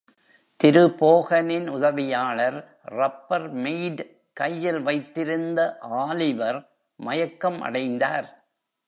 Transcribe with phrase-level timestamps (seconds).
[0.55, 0.95] திரு.
[0.99, 2.79] போகனின் உதவியாளர்
[2.91, 4.01] ரப்பர்மெய்ட்
[4.33, 5.77] கையில் வைத்திருந்த
[5.81, 6.67] ஆலிவர்
[6.95, 8.43] மயக்கம் அடைந்தார்.